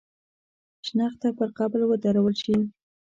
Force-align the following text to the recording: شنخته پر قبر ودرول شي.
شنخته 0.87 1.27
پر 1.37 1.49
قبر 1.57 1.79
ودرول 1.85 2.33
شي. 2.43 2.55